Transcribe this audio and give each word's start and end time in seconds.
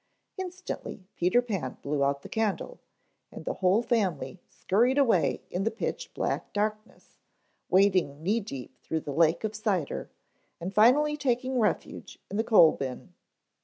Instantly 0.35 1.05
Peter 1.15 1.43
Pan 1.43 1.77
blew 1.83 2.03
out 2.03 2.23
the 2.23 2.27
candle 2.27 2.79
and 3.31 3.45
the 3.45 3.53
whole 3.61 3.83
family 3.83 4.41
scurried 4.49 4.97
away 4.97 5.43
in 5.51 5.63
the 5.63 5.69
pitch 5.69 6.11
black 6.15 6.51
darkness, 6.53 7.19
wading 7.69 8.23
knee 8.23 8.39
deep 8.39 8.81
through 8.81 9.01
the 9.01 9.13
lake 9.13 9.43
of 9.43 9.53
cider, 9.55 10.09
and 10.59 10.73
finally 10.73 11.15
taking 11.15 11.59
refuge 11.59 12.17
in 12.31 12.37
the 12.37 12.43
coal 12.43 12.71
bin. 12.71 13.13